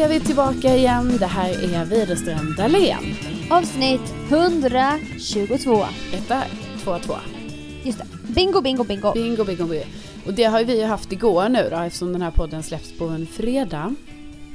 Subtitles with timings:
[0.00, 1.16] är vi tillbaka igen.
[1.18, 2.98] Det här är Widerström Dahlén.
[3.50, 5.84] Avsnitt 122.
[6.12, 6.42] Detta
[6.84, 7.00] 2-2.
[7.84, 8.06] Just det.
[8.34, 9.12] Bingo, bingo, bingo.
[9.12, 9.84] Bingo, bingo, bingo.
[10.26, 13.04] Och det har vi ju haft igår nu då eftersom den här podden släpps på
[13.08, 13.94] en fredag.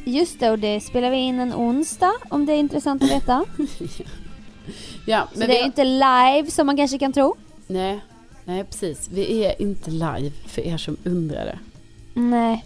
[0.05, 3.46] Just det, och det spelar vi in en onsdag om det är intressant att veta.
[5.07, 7.36] Ja, Så men det vi är inte live som man kanske kan tro.
[7.68, 8.00] Nej,
[8.46, 9.10] nej precis.
[9.14, 11.60] Vi är inte live för er som undrar det.
[12.14, 12.66] Nej.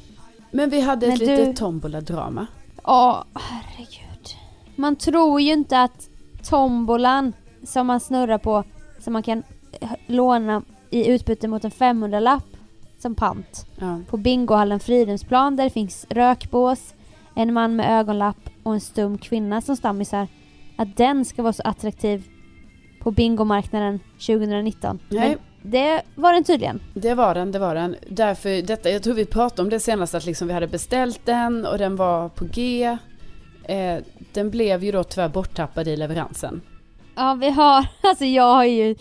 [0.51, 2.47] Men vi hade ett Men du- litet tombola-drama.
[2.91, 4.35] Åh, herregud.
[4.75, 6.09] Man tror ju inte att
[6.43, 8.63] tombolan som man snurrar på,
[8.99, 9.43] som man kan
[9.81, 12.57] eh, låna i utbyte mot en 500-lapp
[12.99, 13.65] som pant.
[13.79, 13.99] Ja.
[14.09, 16.93] På bingohallen Fridhemsplan där det finns rökbås,
[17.35, 20.27] en man med ögonlapp och en stum kvinna som stammisar.
[20.75, 22.27] Att den ska vara så attraktiv
[23.01, 24.99] på bingomarknaden 2019.
[25.09, 25.29] Nej.
[25.29, 26.81] Men det var den tydligen.
[26.93, 27.95] Det var den, det var den.
[28.09, 31.65] Därför, detta, jag tror vi pratade om det senast att liksom vi hade beställt den
[31.65, 32.97] och den var på G.
[33.63, 33.97] Eh,
[34.33, 36.61] den blev ju då tyvärr borttappad i leveransen.
[37.15, 38.95] Ja, vi har, alltså jag har ju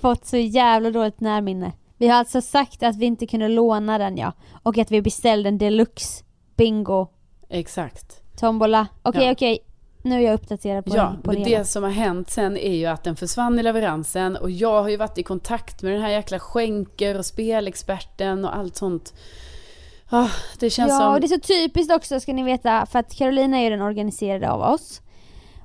[0.00, 1.72] fått så jävla dåligt närminne.
[1.98, 4.32] Vi har alltså sagt att vi inte kunde låna den ja.
[4.62, 6.24] Och att vi beställde en deluxe
[6.56, 7.06] bingo
[7.48, 8.22] Exakt.
[8.36, 8.86] tombola.
[9.02, 9.32] Okej Ja.
[9.32, 9.58] okej,
[10.04, 11.58] nu är jag uppdaterad på, Ja, på men det hela.
[11.58, 14.88] det som har hänt sen är ju att den försvann i leveransen och jag har
[14.88, 19.14] ju varit i kontakt med den här jäkla skänker och spelexperten och allt sånt.
[20.08, 21.12] Ah, det känns Ja, som...
[21.14, 23.82] och det är så typiskt också ska ni veta för att Carolina är ju den
[23.82, 25.00] organiserade av oss.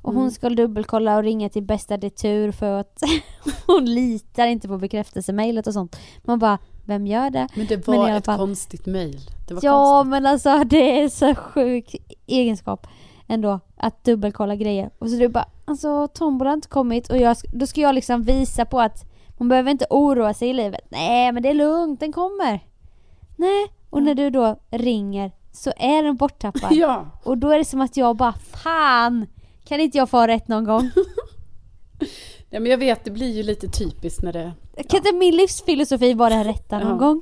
[0.02, 0.32] Och hon Mm.
[0.32, 3.04] ska dubbelkolla och ringa till bästa detur för att
[3.68, 6.00] hon litar inte på bekräftelsemejlet och sånt.
[6.24, 7.48] Man bara, vem gör det?
[7.56, 9.20] Men det men var alla ett fall- konstigt mejl.
[9.62, 10.10] Ja konstigt.
[10.10, 11.96] men alltså det är så sjuk
[12.28, 12.88] egenskap
[13.28, 14.90] ändå att dubbelkolla grejer.
[15.00, 18.24] Och så du bara, alltså tombolan har inte kommit och jag, då ska jag liksom
[18.24, 19.06] visa på att
[19.38, 20.82] man behöver inte oroa sig i livet.
[20.90, 22.60] Nej men det är lugnt, den kommer.
[23.36, 26.72] Nej, och när du då ringer så är den borttappad.
[26.76, 29.26] Ja, Och då är det som att jag bara, fan!
[29.66, 30.90] Kan inte jag få rätt någon gång?
[32.50, 34.52] ja, men jag vet det blir ju lite typiskt när det...
[34.90, 36.96] Kan inte min livsfilosofi vara den rätta någon Ja.
[36.96, 37.22] gång?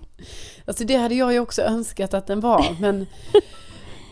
[0.65, 3.05] Alltså det hade jag ju också önskat att den var men...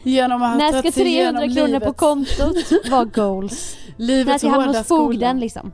[0.05, 3.75] Genom att När ska tagit sig 300 igenom kronor på livets- kontot vara goals?
[3.97, 5.71] När Livets ska jag hamna hos fogden liksom?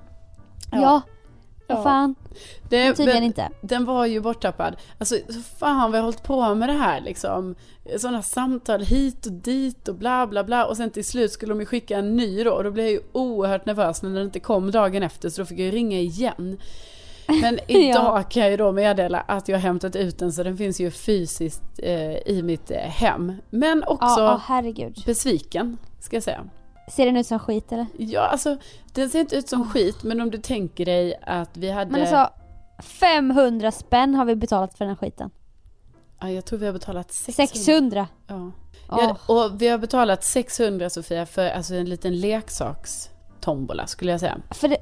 [0.72, 0.80] Ja.
[0.82, 1.02] Ja,
[1.68, 1.84] Ja.
[1.84, 2.16] fan.
[2.70, 3.50] Det, Tydligen men- inte.
[3.62, 4.76] Den var ju borttappad.
[4.98, 7.56] Alltså så fan vi har hållit på med det här liksom.
[7.98, 10.66] Sådana samtal hit och dit och bla bla bla.
[10.66, 12.52] Och sen till slut skulle de ju skicka en ny då.
[12.52, 15.30] Och då blev jag ju oerhört nervös när den inte kom dagen efter.
[15.30, 16.58] Så då fick jag ringa igen.
[17.28, 20.58] Men idag kan jag ju då meddela att jag har hämtat ut den så den
[20.58, 23.34] finns ju fysiskt eh, i mitt eh, hem.
[23.50, 25.04] Men också Ja, ja, herregud.
[25.06, 26.44] besviken, ska jag säga.
[26.92, 27.86] Ser den ut som skit eller?
[27.98, 28.58] Ja, alltså
[28.94, 31.92] den ser inte ut som skit men om du tänker dig att vi hade...
[31.92, 32.30] Men alltså
[32.84, 35.30] 500 spänn har vi betalat för den här skiten.
[36.20, 37.48] ja, jag tror vi har betalat 600.
[37.48, 38.08] 600.
[38.28, 38.52] Ja.
[38.90, 39.00] Åh.
[39.02, 44.38] Ja, och vi har betalat 600 Sofia för alltså en liten leksakstombola skulle jag säga.
[44.52, 44.78] För det,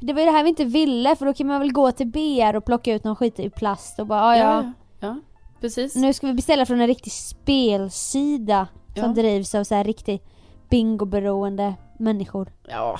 [0.00, 2.06] det var ju det här vi inte ville för då kan man väl gå till
[2.06, 5.16] BR och plocka ut någon skit i plast och bara ah, ja, ja, ja
[5.60, 5.94] precis.
[5.96, 9.08] Nu ska vi beställa från en riktig spelsida som Ja.
[9.22, 10.22] drivs av så här riktigt
[10.70, 12.52] bingoberoende människor.
[12.68, 12.98] Ja,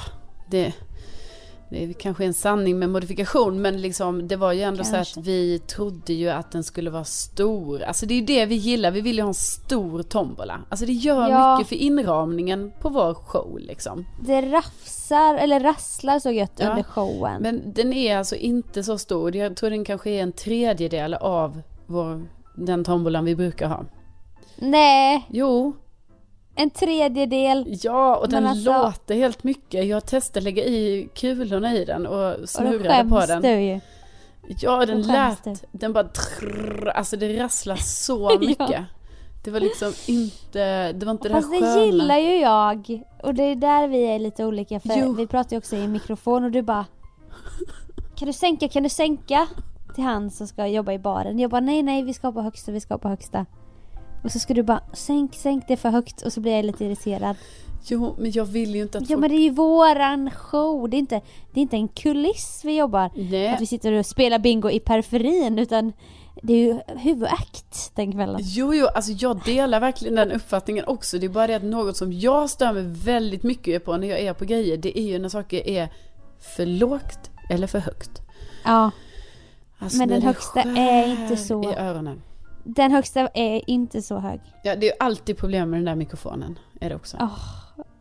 [0.50, 0.72] det,
[1.70, 5.20] det är kanske en sanning med modifikation men liksom det var ju ändå så Kanske.
[5.20, 7.82] att vi trodde ju att den skulle vara stor.
[7.82, 10.60] Alltså det är ju det vi gillar, vi vill ju ha en stor tombola.
[10.68, 11.56] Alltså det gör Ja.
[11.56, 14.06] mycket för inramningen på vår show liksom.
[14.24, 17.42] Det rafsar, eller rasslar så gött Ja, under showen.
[17.42, 19.36] Men den är alltså inte så stor.
[19.36, 22.26] Jag tror den kanske är en tredjedel av vår,
[22.56, 23.84] den tombolan vi brukar ha.
[24.56, 25.76] Nej, Jo,
[26.54, 27.64] en tredjedel.
[27.82, 29.86] Ja, och den alltså- låter helt mycket.
[29.86, 33.42] Jag testade lägga i kulorna i den och Och snurrade på skäms den.
[33.42, 33.80] du ju.
[34.60, 38.84] Ja, den lät, den bara trrr, alltså det rasslar så Ja.
[39.48, 41.84] Det var liksom inte, det var inte det här Fast det sköna.
[41.84, 43.02] gillar ju jag.
[43.22, 45.12] Och det är där vi är lite olika för Jo.
[45.12, 46.86] vi pratar ju också i mikrofon och du bara
[48.14, 49.46] Kan du sänka, kan du sänka?
[49.94, 51.38] Till han som ska jobba i baren.
[51.38, 53.46] Jag bara nej nej vi ska på högsta, vi ska på högsta.
[54.24, 56.84] Och så ska du bara sänk, sänk det för högt och så blir jag lite
[56.84, 57.36] irriterad.
[57.84, 59.20] Jo, men jag vill ju inte att Ja folk...
[59.20, 61.20] men det är ju våran show, det är inte,
[61.52, 63.10] det är inte en kuliss vi jobbar.
[63.14, 63.48] Nej.
[63.48, 65.92] Att vi sitter och spelar bingo i periferin utan
[66.42, 68.40] det är ju huvudakt den kvällen.
[68.42, 71.18] Jo, jo, alltså jag delar verkligen den uppfattningen också.
[71.18, 74.20] Det är bara det att något som jag stör mig väldigt mycket på när jag
[74.20, 75.88] är på grejer, det är ju när saker är
[76.56, 78.22] för lågt eller för högt.
[78.64, 78.90] Ja,
[79.80, 81.72] Alltså Men den högsta är inte så.
[81.72, 82.22] i öronen.
[82.64, 84.40] Den högsta är inte så hög.
[84.62, 86.58] Ja, det är alltid problem med den där mikrofonen.
[86.80, 87.16] Är det också.
[87.20, 87.30] Ja.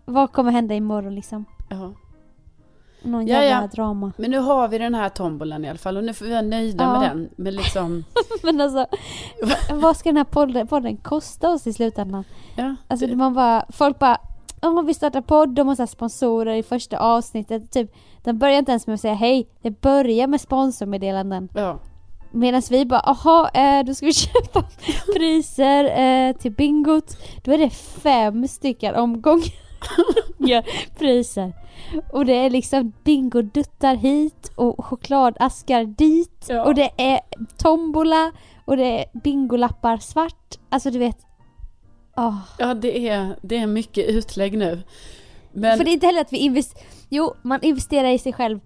[0.05, 1.45] Vad kommer hända imorgon liksom?
[1.69, 1.93] Ja.
[3.03, 3.67] Någon Ja, jävla ja.
[3.67, 4.11] drama.
[4.17, 6.41] Men nu har vi den här tombolan i alla fall och nu får vi vara
[6.41, 6.99] nöjda Ja.
[6.99, 7.29] med den.
[7.35, 8.03] Men liksom,
[8.43, 8.85] Men alltså,
[9.43, 12.23] va- vad ska den här podden, podden kosta oss i slutändan?
[12.55, 12.75] ja.
[12.87, 14.17] Alltså det- man bara, folk bara
[14.61, 17.71] Om vi startar podd, de så här sponsorer i första avsnittet.
[17.71, 17.91] Typ,
[18.23, 19.47] de börjar inte ens med att säga hej.
[19.61, 21.49] Det börjar med sponsormeddelanden.
[21.53, 21.79] ja.
[22.31, 24.63] Medan vi bara, aha, eh, då ska vi köpa
[25.15, 27.17] priser eh, till bingot.
[27.43, 30.65] Då är det fem stycken omgångar
[30.97, 31.53] priser.
[32.11, 36.45] Och det är liksom bingoduttar hit och chokladaskar dit.
[36.49, 36.65] Ja.
[36.65, 37.19] Och det är
[37.57, 38.31] tombola
[38.65, 40.59] och det är bingolappar svart.
[40.69, 41.17] Alltså du vet.
[42.17, 42.37] åh.
[42.57, 44.83] ja det, är, det är mycket utlägg nu.
[45.51, 48.59] Men För det är inte heller att vi investerar, jo man investerar i sig själv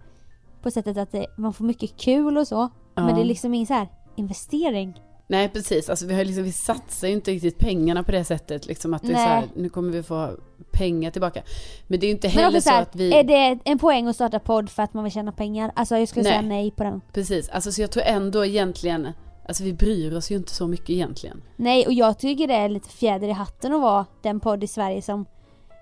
[0.61, 2.69] på sättet att det, man får mycket kul och så.
[2.95, 3.05] Ja.
[3.05, 5.01] Men det är liksom ingen så här investering.
[5.27, 8.65] Nej precis, alltså vi, har liksom, vi satsar ju inte riktigt pengarna på det sättet.
[8.65, 9.25] Liksom att det är Nej.
[9.25, 10.29] så här, nu kommer vi få
[10.71, 11.41] pengar tillbaka.
[11.87, 13.13] Men det är ju inte heller så här, att vi...
[13.13, 15.71] är det en poäng att starta podd för att man vill tjäna pengar?
[15.75, 16.31] Alltså jag skulle Nej.
[16.31, 17.01] säga nej på den.
[17.13, 19.07] Precis, alltså så jag tror ändå egentligen,
[19.47, 21.41] alltså vi bryr oss ju inte så mycket egentligen.
[21.55, 24.67] Nej och jag tycker det är lite fjäder i hatten att vara den podd i
[24.67, 25.25] Sverige som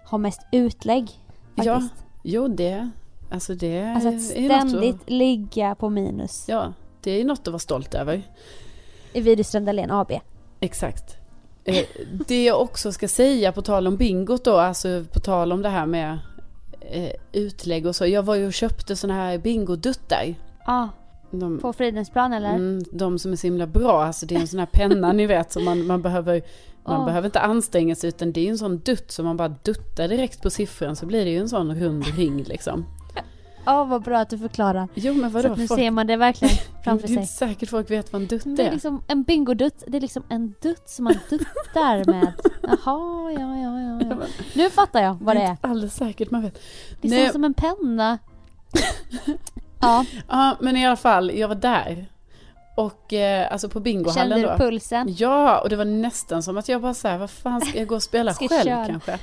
[0.06, 1.10] har mest utlägg.
[1.56, 2.06] Ja, Faktiskt.
[2.24, 2.90] jo det,
[3.32, 6.46] alltså det Alltså att är ju något ständigt att, ligga på minus.
[6.48, 8.22] Ja, det är något att vara stolt över.
[9.14, 10.12] I Widerström Dahlén AB.
[10.60, 11.18] Exakt.
[11.64, 11.86] Eh,
[12.28, 15.70] Det jag också ska säga på tal om bingot då, alltså på tal om det
[15.70, 16.20] här med
[16.82, 18.06] eh, utlägg och så.
[18.08, 20.36] Jag var ju och köpte såna här bingoduttar.
[20.66, 20.90] Ja,
[21.32, 22.50] De, på Fridhemsplan eller?
[22.56, 25.26] mm, de som är så himla bra, alltså det är en sån här penna ni
[25.26, 26.42] vet som man, man behöver
[26.86, 27.06] man Åh.
[27.06, 30.08] behöver inte anstränga sig utan det är ju en sån dutt som man bara duttar
[30.08, 32.86] direkt på siffran så blir det ju en sån rund ring liksom.
[33.70, 34.88] Ja vad bra att du förklarar.
[34.94, 35.52] Jo men Så vadå?
[35.52, 37.16] att nu Folk, ser man det verkligen det framför är sig.
[37.18, 38.72] inte säkert folk vet vad en dutt Det är är.
[38.72, 42.34] liksom en bingodutt, det är liksom en dutt som man duttar med.
[42.64, 44.18] Jaha, ja, ja, ja, ja.
[44.54, 45.52] Nu fattar jag vad det är.
[45.52, 46.60] inte alldeles säkert man vet.
[47.02, 47.32] Det är Nej.
[47.32, 48.18] som en penna.
[49.82, 52.06] Ja, Ja men i alla fall, jag var där.
[52.80, 54.54] Och eh, alltså på bingohallen kände då.
[54.54, 55.16] du pulsen?
[55.18, 57.96] Ja, och det var nästan som att jag bara såhär, vad fan ska jag gå
[57.96, 58.86] och spela Ska själv köra?
[58.86, 59.20] kanske?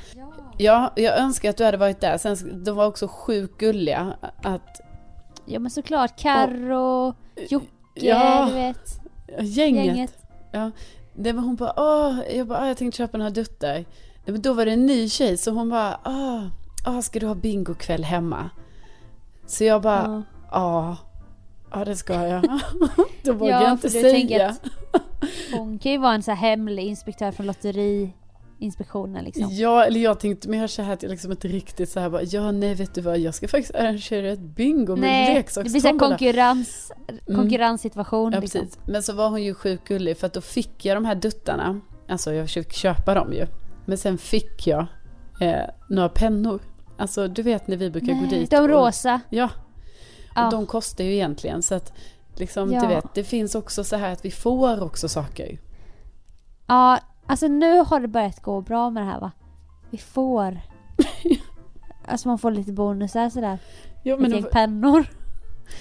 [0.59, 2.19] Ja, jag önskar att du hade varit där.
[2.19, 4.17] Sen, de var också sjukt gulliga.
[4.43, 4.81] Att,
[5.47, 7.15] Ja men såklart, Carro,
[7.49, 9.01] Jocke, ja, du vet.
[9.41, 9.87] gänget.
[9.87, 10.15] Gänget.
[11.15, 13.85] Det var hon bara, åh, jag bara, åh, jag tänkte köpa några duttar.
[14.27, 16.47] Men då var det en ny tjej, så hon bara, åh,
[16.87, 18.51] åh ska du ha bingokväll hemma?
[19.47, 20.97] Så jag bara, Ja.
[21.79, 22.43] Ja, det ska jag.
[23.23, 24.57] då vågar Ja, jag inte säga.
[25.53, 29.49] Hon kan ju vara en så hemlig inspektör från Lotteriinspektionen liksom.
[29.51, 32.51] Ja, eller jag tänkte mer så här jag liksom inte riktigt så här bara, ja
[32.53, 35.89] nej vet du vad, jag ska faktiskt arrangera ett bingo med Nej, det blir så
[35.89, 36.93] här konkurrens,
[37.29, 37.41] Mm.
[37.41, 38.61] konkurrenssituation Ja liksom.
[38.61, 38.79] precis.
[38.87, 41.81] Men så var hon ju sjukt gullig för att då fick jag de här duttarna.
[42.09, 43.47] Alltså jag fick köpa dem ju.
[43.87, 44.87] Men sen fick jag
[45.41, 45.57] eh,
[45.89, 46.61] några pennor.
[46.99, 48.51] Alltså du vet när vi brukar gå Nej, dit.
[48.51, 49.21] de och- rosa.
[49.31, 49.51] Ja.
[50.37, 50.45] Ja.
[50.47, 51.93] Och de kostar ju egentligen så att
[52.35, 52.81] liksom Ja.
[52.81, 55.59] du vet det finns också så här att vi får också saker.
[56.67, 59.31] Ja, alltså nu har det börjat gå bra med det här va?
[59.91, 60.61] Vi får.
[62.07, 63.59] alltså man får lite bonusar sådär.
[64.05, 65.07] Jo, Ett gäng pennor.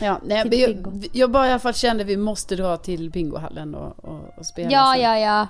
[0.01, 3.11] ja, nej, men jag, jag bara i alla fall kände att vi måste dra till
[3.11, 5.03] bingohallen och, och, och spela Ja, sen.
[5.03, 5.47] ja, ja.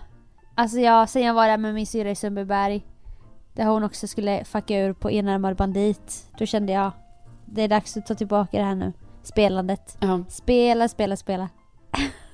[0.55, 2.85] Alltså jag, sen jag var där med min syrra i Sundbyberg.
[3.53, 6.25] Där hon också skulle fucka ur på enarmad bandit.
[6.37, 6.91] Då kände jag,
[7.45, 8.93] det är dags att ta tillbaka det här nu.
[9.23, 9.97] Spelandet.
[9.99, 10.23] Ja.
[10.29, 11.49] Spela, spela, spela.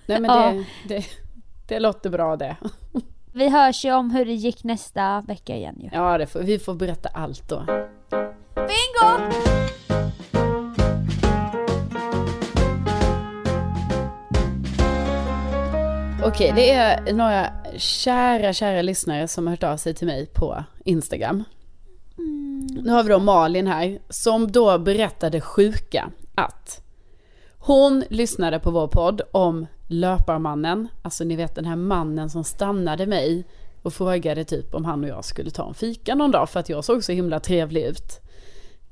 [0.06, 0.52] Nej men Ja.
[0.88, 1.06] det, det,
[1.68, 2.56] det låter bra det.
[3.34, 5.90] Vi hörs ju om hur det gick nästa vecka igen ju.
[5.94, 7.64] Ja, det får, vi får berätta allt då.
[8.56, 9.32] Bingo!
[16.24, 20.64] Okej, det är några kära, kära lyssnare som har hört av sig till mig på
[20.86, 21.44] Instagram.
[22.84, 26.84] Nu har vi då Malin här, som då berättade sjuka att
[27.58, 33.06] hon lyssnade på vår podd om löparmannen, alltså ni vet den här mannen som stannade
[33.06, 33.46] mig
[33.82, 36.70] och frågade typ om han och jag skulle ta en fika någon dag för att
[36.70, 38.20] jag såg så himla trevlig ut.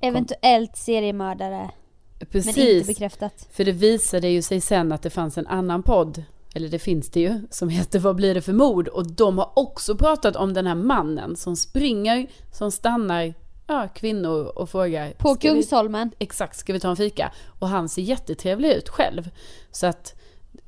[0.01, 1.71] Eventuellt seriemördare.
[2.19, 2.87] Men inte Precis.
[2.87, 3.47] bekräftat.
[3.51, 6.23] För det visade ju sig sen att det fanns en annan podd,
[6.55, 8.87] eller det finns det ju, som heter Vad blir det för mord?
[8.87, 13.33] Och de har också pratat om den här mannen som springer, som stannar
[13.67, 15.11] ja, kvinnor och frågar.
[15.11, 16.11] På "Ska vi- Kungsholmen.
[16.19, 17.31] Exakt, ska vi ta en fika?
[17.59, 19.29] Och han ser jättetrevlig ut själv.
[19.71, 20.15] Så att,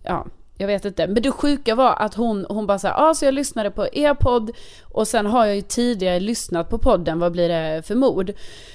[0.03, 1.07] ja, jag vet inte.
[1.07, 3.87] Men det sjuka var att hon, hon bara sa, ja ah, så jag lyssnade på
[3.93, 4.51] er podd
[4.83, 8.31] och sen har jag ju tidigare lyssnat på podden, vad blir det för mord?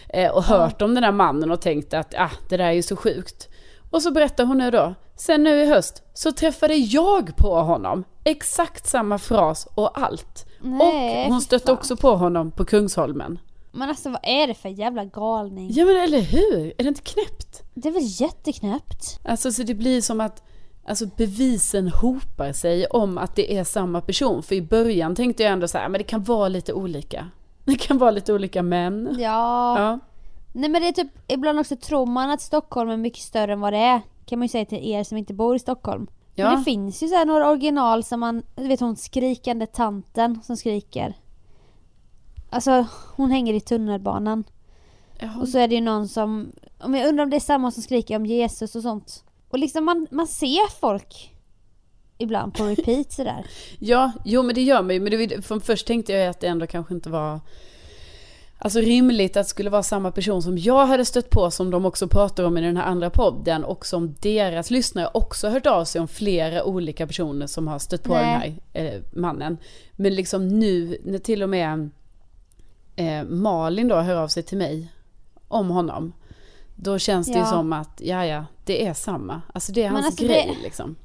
[0.08, 2.82] Eh, och hört om den där mannen och tänkt att, ah, det där är ju
[2.82, 3.48] så sjukt.
[3.96, 8.04] Och så berättar hon nu då, sen nu i höst så träffade jag på honom.
[8.24, 10.46] Exakt samma fras och allt.
[10.60, 13.38] Nej, och hon stötte också på honom på Kungsholmen.
[13.72, 15.70] Men alltså vad är det för jävla galning?
[15.72, 16.72] Ja men eller hur?
[16.78, 17.62] Är det inte knäppt?
[17.74, 19.20] Det är väl jätteknäppt?
[19.24, 20.42] Alltså så det blir som att
[20.88, 24.42] Alltså bevisen hopar sig om att det är samma person.
[24.42, 27.28] För i början tänkte jag ändå så här, men det kan vara lite olika.
[27.64, 29.16] Det kan vara lite olika män.
[29.18, 29.80] Ja.
[29.80, 29.98] Ja.
[30.56, 33.60] Nej men det är typ, ibland också tror man att Stockholm är mycket större än
[33.60, 34.00] vad det är.
[34.26, 36.06] Kan man ju säga till er som inte bor i Stockholm.
[36.34, 36.50] Ja.
[36.50, 40.42] Men det finns ju så här några original som man, du vet hon skrikande tanten
[40.42, 41.14] som skriker.
[42.50, 42.86] Alltså
[43.16, 44.44] hon hänger i tunnelbanan.
[45.18, 45.40] Jaha.
[45.40, 47.82] Och så är det ju någon som, om jag undrar om det är samma som
[47.82, 49.24] skriker om Jesus och sånt.
[49.48, 51.34] Och liksom man, man ser folk
[52.18, 53.46] ibland på repeat sådär.
[53.78, 55.00] Ja, jo men det gör man ju.
[55.00, 57.40] Men det, från först tänkte jag att det ändå kanske inte var
[58.58, 61.84] Alltså rimligt att det skulle vara samma person som jag hade stött på som de
[61.86, 65.84] också pratar om i den här andra podden och som deras lyssnare också hört av
[65.84, 68.60] sig om flera olika personer som har stött på Nej.
[68.72, 69.58] den här eh, mannen.
[69.92, 71.90] Men liksom nu när till och med
[72.96, 74.92] eh, Malin då hör av sig till mig
[75.48, 76.12] om honom.
[76.76, 77.44] Då känns det ju Ja.
[77.46, 79.42] som att, ja ja, det är samma.
[79.54, 80.96] Alltså det är hans alltså grej det- liksom.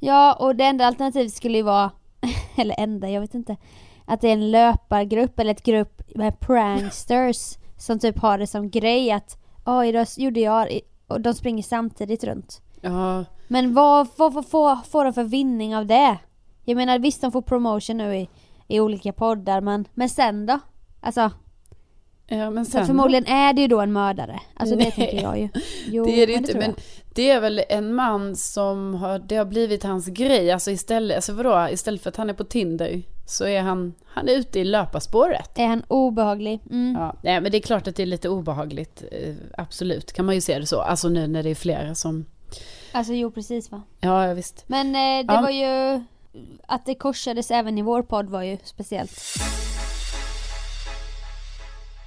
[0.00, 1.90] Ja, och det enda alternativet skulle ju vara,
[2.56, 3.56] eller enda, jag vet inte,
[4.04, 8.70] att det är en löpargrupp eller ett grupp med pranksters som typ har det som
[8.70, 12.60] grej att oj, då gjorde jag, och de springer samtidigt runt.
[12.80, 16.18] Ja, Men vad, vad, vad får, får de för vinning av det?
[16.64, 18.28] Jag menar visst de får promotion nu i,
[18.68, 20.58] i olika poddar men, men sen då?
[21.00, 21.30] Alltså,
[22.26, 24.40] ja men sen förmodligen är det ju då en mördare.
[24.54, 24.84] Alltså Nej.
[24.84, 25.48] det tänker jag ju.
[25.86, 26.74] Jo, det är det inte, tror men
[27.14, 31.32] det är väl en man som har, det har blivit hans grej, alltså istället, alltså
[31.32, 34.64] vadå, istället för att han är på Tinder så är han, han är ute i
[34.64, 35.50] löparspåret.
[35.58, 36.60] Är han obehaglig?
[36.70, 36.94] Mm.
[37.00, 40.34] Ja, nej men det är klart att det är lite obehagligt, eh, absolut kan man
[40.34, 42.24] ju se det så, alltså nu när det är flera som,
[42.92, 43.82] Alltså jo precis va.
[44.00, 44.64] ja visst.
[44.66, 45.40] Men eh, det Ja.
[45.40, 46.02] var ju
[46.66, 49.20] att det korsades även i vår podd var ju speciellt.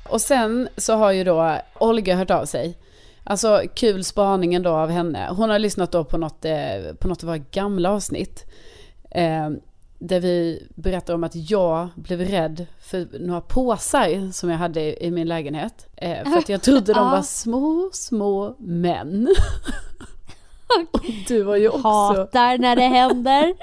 [0.10, 2.78] Och sen så har ju då Olga hört av sig.
[3.24, 5.28] Alltså kul spaningen då av henne.
[5.32, 6.56] Hon har lyssnat då på något, eh,
[7.00, 8.46] på något av våra gamla avsnitt.
[9.12, 9.50] Eh,
[10.00, 15.12] där vi berättar om att jag blev rädd för några påsar som jag hade i,
[15.12, 15.88] min lägenhet.
[15.96, 19.28] Eh, för att jag trodde de var små, små män.
[20.92, 23.54] Och du har ju också, Hatar när det händer.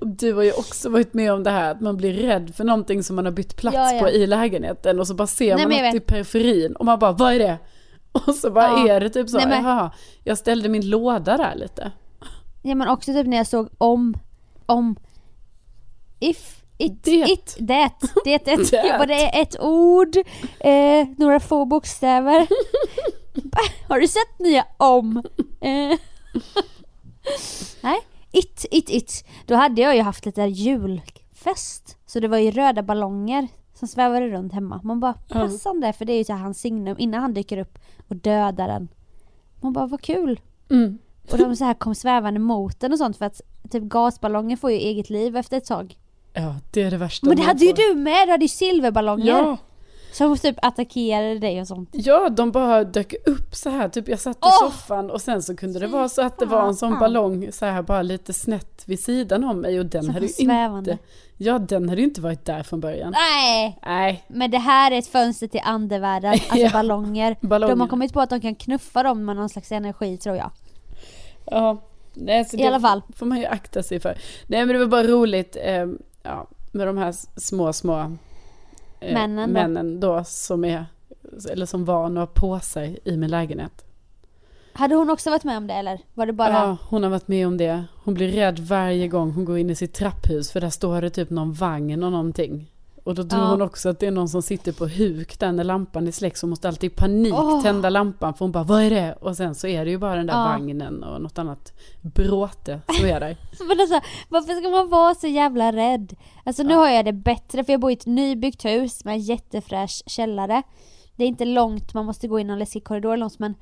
[0.00, 3.02] du har ju också varit med om det här att man blir rädd för någonting
[3.02, 4.00] som man har bytt plats Ja, ja.
[4.00, 7.12] på i lägenheten och så bara ser Nej, man något i periferin och man bara
[7.12, 7.58] vad är det?
[8.12, 8.88] Och så bara Ja.
[8.94, 9.90] är det typ så, Nej, men- jaha,
[10.24, 11.92] jag ställde min låda där lite.
[12.62, 14.14] Ja men också typ när jag såg om,
[14.66, 14.96] om,
[16.20, 17.10] if, it, Det.
[17.10, 17.90] it, det,
[18.24, 18.86] det, ett, Det.
[18.86, 20.16] ja, vad det är ett ord,
[20.60, 22.46] eh, några få bokstäver.
[23.88, 25.22] Har du sett nya om?
[25.60, 25.98] Eh.
[27.80, 27.98] Nej,
[28.32, 29.24] it, it, it.
[29.46, 31.98] Då hade jag ju haft lite julfest.
[32.06, 34.80] Så det var ju röda ballonger som svävade runt hemma.
[34.84, 38.68] Man bara passande för det är ju hans signum innan han dyker upp och dödar
[38.68, 38.88] den.
[39.60, 40.40] Man bara vad kul.
[40.70, 40.98] Mm.
[41.32, 44.70] Och de så här kom svävande mot den och sånt för att typ gasballonger får
[44.70, 45.96] ju eget liv efter ett tag.
[46.36, 47.26] Ja, det är det värsta.
[47.26, 49.26] Men det hade ju du med, du hade ju silverballonger.
[49.26, 49.56] Ja,
[50.12, 51.88] Som typ attackerade dig och sånt.
[51.92, 54.60] ja, de bara dök upp så här, typ jag satt i Åh!
[54.60, 57.66] soffan och sen så kunde det vara så att det var en sån ballong så
[57.66, 60.90] här bara lite snett vid sidan om mig och den Som hade ju svävande.
[60.90, 61.02] inte,
[61.36, 63.12] ja den hade ju inte varit där från början.
[63.12, 63.78] Nej!
[63.86, 66.70] Nej, Men det här är ett fönster till andevärlden, alltså Ja.
[66.72, 67.36] ballonger.
[67.40, 67.74] ballonger.
[67.74, 70.50] De har kommit på att de kan knuffa dem med någon slags energi tror jag.
[71.50, 71.82] Ja,
[72.14, 73.02] nej, så I alla fall.
[73.16, 74.18] får man ju akta sig för.
[74.46, 75.86] Nej men det var bara roligt eh,
[76.26, 78.00] ja, med de här små, små
[79.00, 79.52] eh, Männen då.
[79.52, 80.86] männen då som är,
[81.50, 83.82] eller som var några påsar i min lägenhet.
[84.72, 86.00] Hade hon också varit med om det eller?
[86.14, 86.52] Var det bara...
[86.52, 87.84] Ja, hon har varit med om det.
[88.04, 91.10] Hon blir rädd varje gång hon går in i sitt trapphus för där står det
[91.10, 92.70] typ någon vagn och någonting.
[93.06, 93.48] Och då tror Ja.
[93.50, 96.38] hon också att det är någon som sitter på huk där när lampan är släckt
[96.38, 97.62] så hon måste alltid i panik Åh.
[97.62, 99.12] tända lampan för hon bara vad är det?
[99.20, 100.44] Och sen så är det ju bara den där Ja.
[100.44, 101.72] vagnen och något annat
[102.02, 103.36] bråte som är där.
[103.68, 106.14] Men alltså, varför ska man vara så jävla rädd?
[106.44, 106.78] Alltså nu Ja.
[106.78, 110.62] har jag det bättre för jag bor i ett nybyggt hus med en jättefräsch källare.
[111.16, 113.54] Det är inte långt, man måste gå in en läskig korridor långt men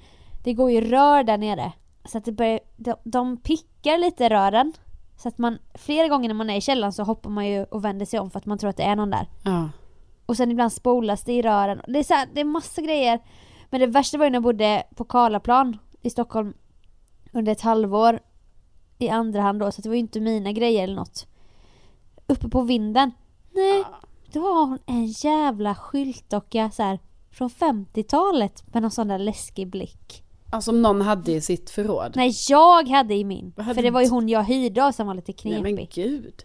[0.45, 1.73] det går ju rör där nere.
[2.09, 4.73] Så att det börjar, de, de pickar lite rören.
[5.17, 7.85] Så att man, flera gånger när man är i källaren så hoppar man ju och
[7.85, 9.29] vänder sig om för att man tror att det är någon där.
[9.45, 9.69] Ja.
[10.27, 11.81] Och sen ibland spolas det i rören.
[11.89, 13.21] Det är, så här, det är massa grejer.
[13.71, 16.55] Men det värsta var ju när jag bodde på Karlaplan i Stockholm
[17.33, 18.21] under ett halvår
[18.99, 21.27] i andra hand då, så det var ju inte mina grejer eller något.
[22.27, 23.11] Uppe på vinden.
[23.53, 23.85] Nej,
[24.33, 26.99] då har hon en jävla skyltdocka så här
[27.31, 30.24] från 50-talet med någon sån där läskig blick.
[30.55, 32.13] Alltså om någon hade i sitt förråd.
[32.17, 33.53] Nej, jag hade i min.
[33.57, 35.75] Hade För det var ju hon jag hyrde av som var lite Nej knepig.
[35.75, 36.45] men gud.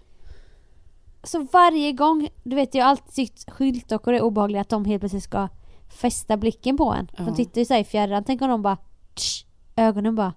[1.23, 4.99] Så varje gång, du vet jag har alltid tyckt skyltdockor är obehagliga att de helt
[5.01, 5.47] plötsligt ska
[5.89, 7.07] fästa blicken på en.
[7.17, 7.23] Ja.
[7.23, 8.77] De tittar ju såhär i fjärran, tänk om de bara
[9.15, 10.33] tsch, ögonen bara,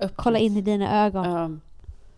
[0.00, 0.16] Öppet.
[0.16, 1.24] kolla in i dina ögon.
[1.30, 1.50] Ja.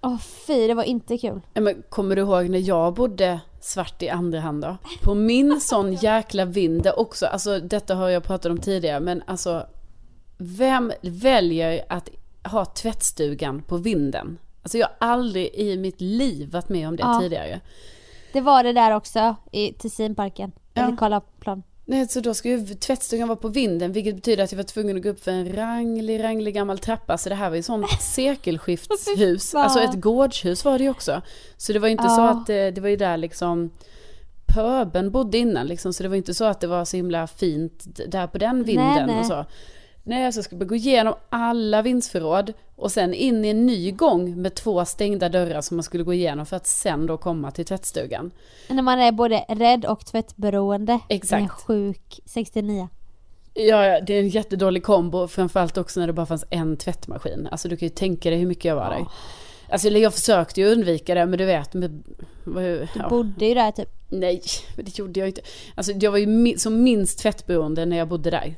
[0.03, 1.41] Åh fy, det var inte kul.
[1.55, 4.77] Men kommer du ihåg när jag bodde svart i andra hand då?
[5.03, 9.67] På min sån jäkla vind också, alltså detta har jag pratat om tidigare, men alltså
[10.47, 12.09] vem väljer att
[12.43, 14.39] ha tvättstugan på vinden?
[14.63, 17.21] Alltså jag har aldrig i mitt liv varit med om det Ja.
[17.21, 17.61] tidigare.
[18.33, 20.53] Det var det där också i Tessinparken.
[20.75, 20.83] Ja.
[20.83, 21.63] Eller Karlaplan.
[21.87, 24.97] Nej, så då ska ju tvättstugan vara på vinden, vilket betyder att jag var tvungen
[24.97, 27.19] att gå upp för en ranglig, ranglig gammal trappa.
[27.19, 29.55] Så det här var ju sånt sekelskiftshus.
[29.55, 31.23] Alltså ett gårdshus var det ju också.
[31.57, 32.31] Så det var ju inte så Ja.
[32.31, 33.71] att det, det var ju där liksom
[34.47, 35.93] pöben bodde innan liksom.
[35.93, 39.07] Så det var inte så att det var så himla fint där på den vinden
[39.07, 39.19] nej.
[39.21, 39.45] och så.
[40.07, 44.43] Nej, så ska vi gå igenom alla vindsförråd och sen in i en ny gång
[44.43, 47.65] med två stängda dörrar som man skulle gå igenom för att sen då komma till
[47.65, 48.31] tvättstugan.
[48.69, 50.99] När man är både rädd och tvättberoende.
[51.09, 51.41] Exakt.
[51.43, 52.89] Med sjuk 69.
[53.55, 57.49] Ja, ja, det är en jättedålig kombo, framförallt också när det bara fanns en tvättmaskin.
[57.51, 58.99] Alltså du kan ju tänka dig hur mycket jag var där.
[58.99, 59.11] Ja.
[59.69, 62.03] Alltså jag försökte ju undvika det, men du vet, med,
[62.45, 63.89] vad- Du ja, bodde ju där typ.
[64.09, 64.43] nej,
[64.77, 65.41] men det gjorde jag inte.
[65.75, 68.55] Alltså jag var ju som minst tvättberoende när jag bodde där.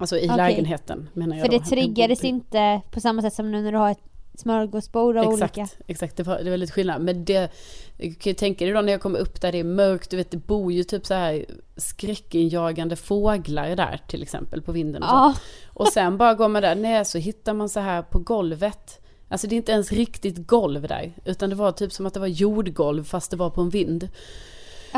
[0.00, 0.36] Alltså i Okej.
[0.36, 1.58] lägenheten menar jag För då.
[1.58, 3.98] det triggades inte på samma sätt som nu när du har ett
[4.34, 5.68] smörgåsbord av Exakt, olika.
[5.86, 6.16] exakt.
[6.16, 7.02] Det var, det var lite skillnad.
[7.02, 7.50] Men det,
[7.96, 10.16] jag kan ju tänka dig då när jag kommer upp där det är mörkt, du
[10.16, 11.44] vet det bor ju typ så här
[11.76, 15.14] skräckinjagande fåglar där till exempel på vinden och så.
[15.14, 15.34] Ja,
[15.66, 19.00] Och sen bara går man där, nej så hittar man så här på golvet.
[19.28, 22.20] Alltså det är inte ens riktigt golv där, utan det var typ som att det
[22.20, 24.08] var jordgolv fast det var på en vind.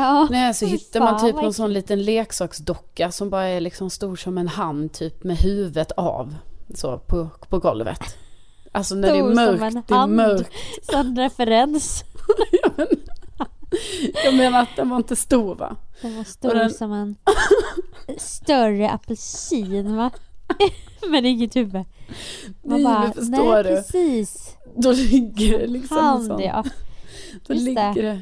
[0.01, 0.27] Ja.
[0.31, 4.15] Nej så Fy hittar man typ någon sån liten leksaksdocka som bara är liksom stor
[4.15, 6.35] som en hand typ med huvudet av.
[6.75, 7.99] Så på, på golvet.
[8.71, 10.49] Alltså när Stor det är som mörkt, en det är mörkt.
[10.91, 12.03] Sån referens.
[14.23, 15.75] Jag menar att den var inte stor va?
[16.01, 17.15] Den var stor den- som en
[18.17, 20.11] större apelsin va?
[21.09, 21.73] Men inget huvud.
[21.73, 21.85] Man
[22.63, 23.69] Nej, bara, förstår nej du?
[23.75, 24.57] precis.
[24.75, 26.41] Då ligger det liksom en Hand sån.
[26.41, 26.63] ja.
[27.47, 28.21] Då Just ligger det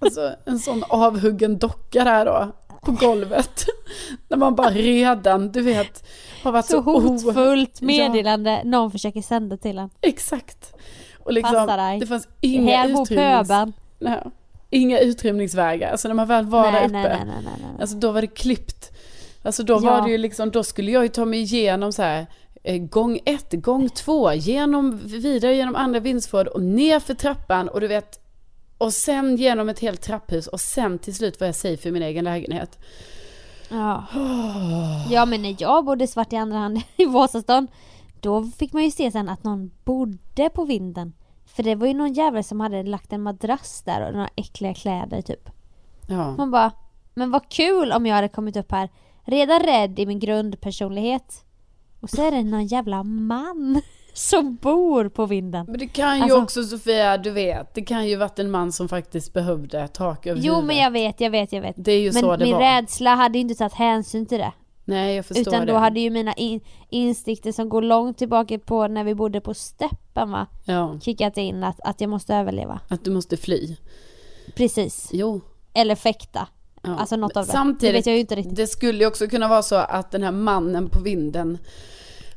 [0.00, 2.48] alltså, en sån avhuggen docka där då
[2.82, 3.64] på golvet.
[4.28, 6.04] När man bara redan, du vet,
[6.42, 7.86] har varit så, Så hotfullt Ja.
[7.86, 9.90] meddelande någon försöker sända till en.
[10.00, 10.72] Exakt.
[11.18, 12.00] Och liksom, Passa dig.
[12.00, 13.72] det fanns inga, Här pöben.
[13.98, 14.22] nej,
[14.70, 15.90] inga utrymningsvägar.
[15.92, 17.80] Alltså när man väl var där Nej, uppe, nej, nej, nej, nej, nej.
[17.80, 18.90] alltså då var det klippt.
[19.42, 19.78] Alltså då Ja.
[19.80, 22.26] var det ju liksom, då skulle jag ju ta mig igenom så här
[22.62, 27.80] eh, gång ett, gång två, genom, vidare genom andra vindsförråd och ner för trappan och
[27.80, 28.19] du vet,
[28.80, 32.02] och sen genom ett helt trapphus och sen till slut var jag safe i min
[32.02, 32.78] egen lägenhet.
[33.70, 34.04] Ja.
[35.10, 37.68] ja men när jag bodde svart i andra hand i Vasastan
[38.20, 41.12] Då fick man ju se sen att någon bodde på vinden
[41.46, 44.74] För det var ju någon jävel som hade lagt en madrass där och några äckliga
[44.74, 45.50] kläder typ
[46.08, 46.36] Ja.
[46.36, 46.72] Man bara
[47.14, 48.88] Men vad kul om jag hade kommit upp här
[49.24, 51.44] Redan rädd i min grundpersonlighet
[52.00, 56.22] Och så är det någon jävla man Som bor på vinden Men det kan ju
[56.22, 60.26] Alltså- också Sofia, du vet, det kan ju varit en man som faktiskt behövde tak
[60.26, 60.66] över Jo huvudet.
[60.66, 62.60] men jag vet, jag vet, jag vet Det är ju så Men det min var.
[62.60, 64.52] rädsla hade ju inte tagit hänsyn till det
[64.84, 65.72] Nej, jag förstår Utan det.
[65.72, 69.54] då hade ju mina in, instinkter som går långt tillbaka på när vi bodde på
[69.54, 73.76] steppen va Ja, Kickat in att, att jag måste överleva att du måste fly.
[74.56, 75.40] Precis Jo.
[75.74, 76.48] Eller fäkta
[76.82, 76.96] Ja.
[76.98, 79.26] Alltså något av det Samtidigt, Det vet jag ju inte riktigt Det skulle ju också
[79.26, 81.58] kunna vara så att den här mannen på vinden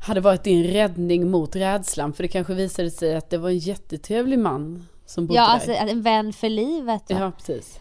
[0.03, 2.13] hade varit din räddning mot rädslan.
[2.13, 5.53] För det kanske visade sig att det var en jättetrevlig man som bodde Ja där.
[5.53, 7.19] alltså en vän för livet va?
[7.19, 7.79] Ja, precis.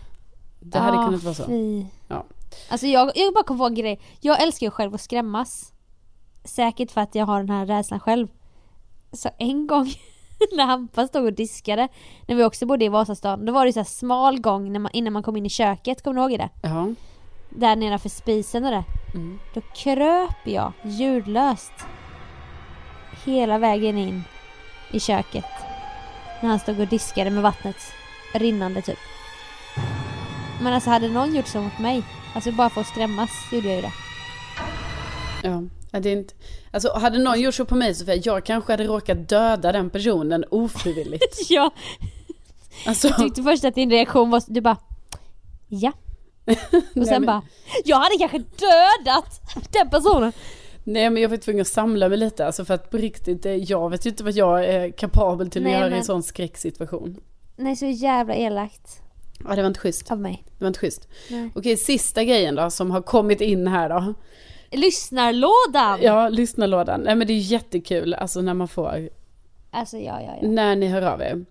[0.60, 1.44] Det hade Ah, kunnat vara så.
[1.46, 1.84] Fy.
[2.08, 2.24] Ja.
[2.68, 5.72] Alltså jag, jag bara kom på en grej Jag älskar ju själv att skrämmas
[6.44, 8.28] Säkert för att jag har den här rädslan själv
[9.12, 9.92] Så en gång
[10.56, 11.88] när Hampa stod och diskade
[12.28, 14.90] När vi också bodde i Vasastan Då var det så här smal gång när man,
[14.94, 16.50] innan man kom in i köket, kommer du ihåg det?
[16.68, 16.88] Ja.
[17.50, 19.38] Där nedanför spisen och det Mm.
[19.54, 21.72] Då kröp jag ljudlöst
[23.24, 24.24] Hela vägen in
[24.90, 25.44] i köket.
[26.42, 27.76] När han stod och diskade med vattnet
[28.34, 28.98] rinnande typ.
[30.62, 32.02] Men alltså hade någon gjort så mot mig?
[32.34, 33.92] Alltså bara för att skrämmas gjorde jag ju det.
[35.42, 35.62] Ja.
[35.90, 36.34] Ja, det är inte...
[36.70, 40.44] Alltså hade någon gjort så på mig Sofia, jag kanske hade råkat döda den personen
[40.50, 41.36] ofrivilligt.
[41.50, 41.70] Jag
[42.86, 44.76] Alltså, tyckte först att din reaktion var du bara
[45.68, 45.92] Ja.
[46.44, 46.54] Och
[46.94, 47.42] Nej, sen men- bara
[47.84, 50.32] Jag hade kanske dödat den personen
[50.84, 52.46] nej men jag var tvungen att samla mig lite.
[52.46, 55.60] Alltså för att på riktigt, eh, jag vet ju inte vad jag är kapabel till
[55.60, 57.16] att Nej, göra i men- en sån skräcksituation.
[57.56, 58.98] Nej så jävla elakt
[59.48, 60.10] Ja, det var inte schysst.
[60.12, 61.08] av mig Det var inte schysst.
[61.30, 61.50] Nej.
[61.54, 64.14] Okej, sista grejen då som har kommit in här då.
[65.02, 65.98] Lyssnarlådan!
[66.02, 67.00] Ja, lyssnarlådan.
[67.00, 69.08] Nej men det är jättekul alltså när man får,
[69.70, 71.44] Alltså ja ja ja när ni hör av er.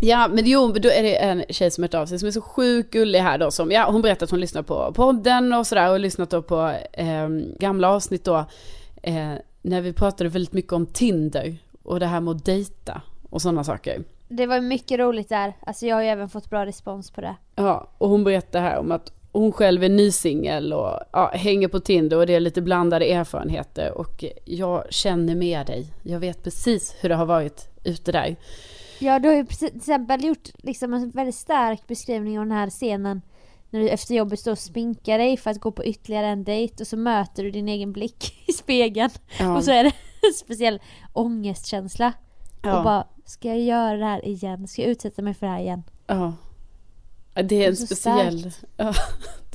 [0.00, 2.40] Ja, men jo, då är det en tjej som hört av sig som är så
[2.40, 5.90] sjukt gullig här då som, ja hon berättar att hon lyssnar på podden och sådär
[5.90, 7.28] och lyssnat då på eh,
[7.58, 8.44] gamla avsnitt då
[9.02, 9.32] eh,
[9.62, 13.64] när vi pratade väldigt mycket om Tinder och det här med att dejta och sådana
[13.64, 14.02] saker.
[14.28, 15.52] Det var mycket roligt där.
[15.60, 17.34] Alltså jag har ju även fått bra respons på det.
[17.54, 21.80] Ja, och hon berättar här om att hon själv är nysingel och ja, hänger på
[21.80, 25.86] Tinder och det är lite blandade erfarenheter och jag känner med dig.
[26.02, 28.36] Jag vet precis hur det har varit ute där.
[28.98, 32.70] Ja, du har ju till exempel gjort liksom en väldigt stark beskrivning av den här
[32.70, 33.22] scenen
[33.70, 36.82] när du efter jobbet står och sminkar dig för att gå på ytterligare en dejt
[36.82, 39.56] och så möter du din egen blick i spegeln Ja.
[39.56, 39.92] och så är det
[40.28, 40.80] en speciell
[41.12, 42.12] ångestkänsla.
[42.62, 42.78] Ja.
[42.78, 44.68] Och bara, ska jag göra det här igen?
[44.68, 45.82] Ska jag utsätta mig för det här igen?
[46.06, 46.32] Ja.
[47.42, 48.50] Det är en speciell...
[48.76, 48.94] Ja,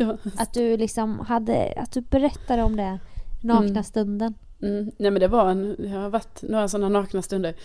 [0.05, 2.99] var, Att du liksom hade, att du berättade om det
[3.43, 3.83] nakna Mm.
[3.83, 4.33] stunden.
[4.61, 7.55] mm, nej men det var en, det har varit några sådana nakna stunder.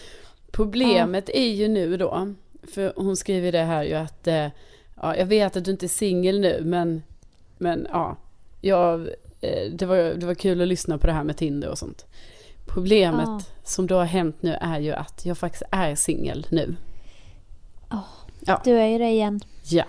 [0.56, 2.34] Problemet är ju nu då,
[2.74, 4.48] för hon skriver det här ju att, eh,
[4.96, 7.02] ja jag vet att du inte är singel nu men,
[7.58, 8.16] men ja,
[8.60, 9.00] jag,
[9.40, 12.06] eh, det, var, det var kul att lyssna på det här med Tinder och sånt.
[12.66, 13.40] Problemet Ja.
[13.64, 16.76] som då har hänt nu är ju att jag faktiskt är singel nu.
[18.64, 19.40] Du är ju det igen.
[19.64, 19.84] Ja.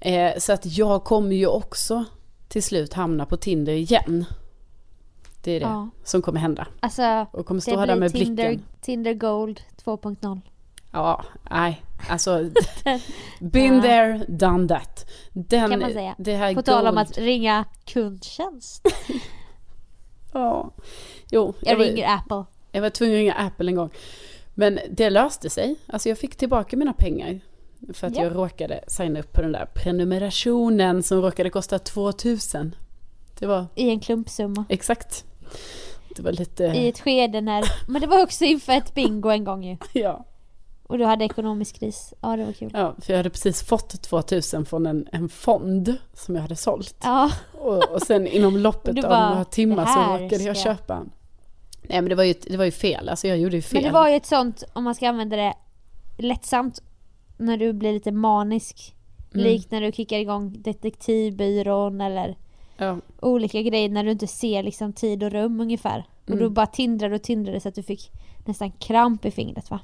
[0.00, 2.04] Eh, så att jag kommer ju också
[2.48, 4.24] till slut hamna på Tinder igen.
[5.46, 5.88] Det är det Ja.
[6.04, 6.66] som kommer hända.
[6.80, 8.66] Alltså, Och kommer stå här där med Tinder, blicken.
[8.80, 10.40] Tinder Gold 2.0.
[10.92, 12.50] Ja, nej, alltså.
[13.40, 15.10] been there, done that.
[15.32, 16.14] Den, Kan man säga.
[16.18, 18.86] Det här På tal om att ringa kundtjänst.
[20.32, 20.70] Ja.
[21.30, 22.44] Jo, Jag jag, var, ringer Apple.
[22.72, 23.90] jag var tvungen att ringa Apple en gång.
[24.54, 25.76] Men det löste sig.
[25.86, 27.40] Alltså jag fick tillbaka mina pengar.
[27.92, 28.22] För att Ja.
[28.22, 32.74] jag råkade signa upp på den där prenumerationen som råkade kosta 2000.
[33.38, 34.64] Det var I en klumpsumma.
[34.68, 35.24] exakt.
[36.16, 36.64] Det var lite...
[36.64, 37.64] I ett skede när...
[37.86, 39.76] Men det var också inför ett bingo en gång ju.
[39.92, 40.24] Ja.
[40.88, 42.14] Och du hade ekonomisk kris.
[42.20, 42.70] Ja, det var kul.
[42.74, 46.96] ja, för jag hade precis fått 2000 från en, en fond som jag hade sålt.
[47.02, 50.56] Ja, Och, och sen inom loppet Du av bara, några timmar "Det så råkade jag
[50.56, 51.02] ska jag." köpa.
[51.82, 53.74] Nej men det var ju, det var ju fel, alltså jag gjorde ju fel.
[53.82, 55.54] men det var ju ett sånt, om man ska använda det
[56.18, 56.82] lättsamt,
[57.36, 58.94] när du blir lite manisk.
[59.34, 59.46] Mm.
[59.46, 62.36] Likt när du kickar igång detektivbyrån eller
[62.76, 66.04] Ja, olika grejer när du inte ser liksom tid och rum ungefär.
[66.24, 66.38] Och Mm.
[66.42, 68.10] du bara tindrade och tindrade så att du fick
[68.44, 69.80] nästan kramp i fingret va?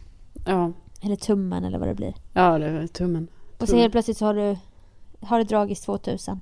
[0.47, 2.15] ja, Eller tummen eller vad det blir.
[2.33, 3.29] ja det var tummen.
[3.59, 4.57] Och så helt plötsligt så har du
[5.21, 6.41] har det dragits 2000.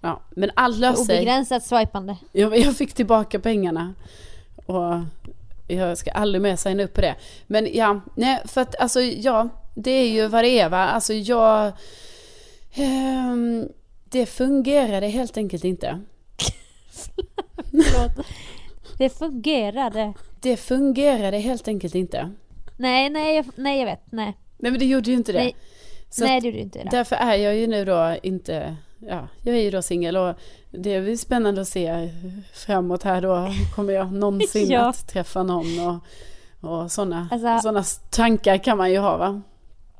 [0.00, 1.16] Ja, men allt löste sig.
[1.16, 2.16] Obegränsat swipande.
[2.32, 3.94] Jag, jag fick tillbaka pengarna.
[4.66, 4.94] Och
[5.68, 7.14] jag ska aldrig mer signa upp på det.
[7.46, 10.78] Men ja, nej, för att alltså ja, det är ju vad det är va.
[10.88, 11.72] Alltså jag...
[12.74, 13.68] ehm,
[14.10, 16.00] det fungerade helt enkelt inte.
[17.70, 18.26] Förlåt.
[18.98, 20.12] Det fungerade.
[20.40, 22.30] Det fungerade helt enkelt inte.
[22.76, 24.00] Nej, nej, jag, nej jag vet.
[24.12, 25.38] Nej, Nej men det gjorde ju inte det.
[25.38, 25.56] nej,
[26.10, 26.78] Så nej det gjorde inte.
[26.82, 26.88] Det.
[26.90, 30.34] därför är jag ju nu då inte, ja, jag är ju då singel och
[30.70, 32.10] det blir spännande att se
[32.54, 33.48] framåt här då.
[33.76, 34.88] Kommer jag någonsin Ja.
[34.88, 35.66] att träffa någon
[36.60, 39.42] och, och sådana Alltså- såna tankar kan man ju ha va?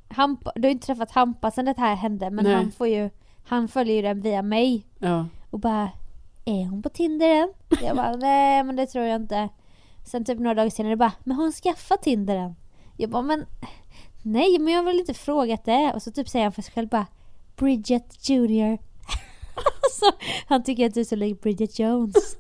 [0.09, 2.55] Hampa, du har inte träffat Hampa sen det här hände men Nej.
[2.55, 3.11] han får ju
[3.51, 5.27] Han följer ju den via mig Ja.
[5.51, 5.91] och bara
[6.45, 7.53] Är hon på Tinder än?
[7.83, 9.49] Jag bara nej men det tror jag inte
[10.05, 12.55] Sen typ några dagar senare bara Men har hon skaffat Tinder än?
[12.97, 13.47] Jag bara men
[14.23, 16.73] Nej men jag har väl inte frågat det och så typ säger han för sig
[16.75, 17.07] själv bara
[17.57, 18.79] Bridget Junior
[19.83, 20.05] alltså,
[20.47, 22.15] Han tycker att du är så lik Bridget Jones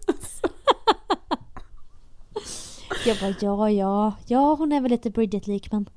[3.06, 5.88] Jag bara ja ja Ja hon är väl lite Bridget-lik men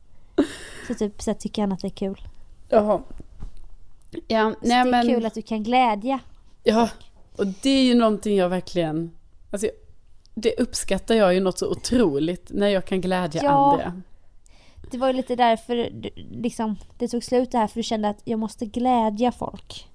[0.88, 2.22] Så typ så tycker han att det är kul
[2.70, 3.02] Jaha.
[4.28, 5.08] Ja, Så nej det är men.
[5.08, 6.20] kul att du kan glädja.
[6.64, 6.90] Ja,
[7.38, 9.12] och det är ju någonting jag verkligen,
[9.52, 9.68] alltså
[10.36, 13.72] det uppskattar jag ju något så otroligt när jag kan glädja Ja.
[13.74, 14.02] andra.
[14.92, 15.90] Det var ju lite därför
[16.32, 19.88] liksom, det tog slut det här för du kände att jag måste glädja folk.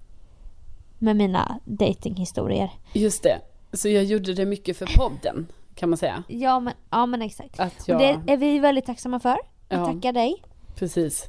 [0.98, 2.70] Med mina datinghistorier.
[2.92, 3.38] Just det,
[3.72, 6.22] så jag gjorde det mycket för podden kan man säga.
[6.28, 7.60] Ja men, ja, men exakt.
[7.60, 9.38] Att Och jag, det är vi väldigt tacksamma för.
[9.68, 9.86] Vi Ja.
[9.86, 10.42] tackar dig.
[10.74, 11.24] precis.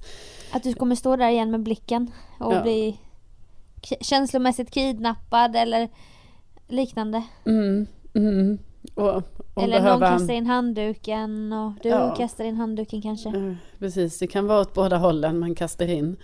[0.54, 2.62] Att du kommer stå där igen med blicken och Ja.
[2.62, 3.00] bli
[4.02, 5.90] känslomässigt kidnappad eller
[6.68, 7.24] liknande.
[7.46, 8.58] Mm, mm.
[8.96, 9.16] Och,
[9.54, 12.16] och eller någon behöva, kastar in handduken och du Ja.
[12.16, 13.30] kastar in handduken kanske.
[13.30, 16.16] Eh, Precis, det kan vara åt båda hållen man kastar in.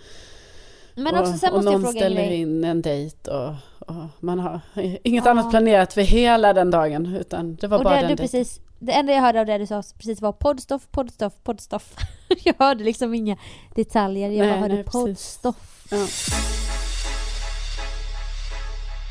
[0.94, 2.40] Men och, också sen och måste jag någon fråga en ställer grej.
[2.40, 4.60] in en dejt och, och man har
[5.04, 5.30] inget Ja.
[5.30, 8.40] annat planerat för hela den dagen utan det var Och bara det, den du dejten.
[8.40, 11.94] precis, det enda jag hörde av det du sa precis var poddstoff, poddstoff, poddstoff.
[12.44, 13.36] jag hörde liksom inga
[13.74, 15.86] detaljer, jag Nej, bara hörde nej, poddstoff.
[15.90, 16.06] Ja.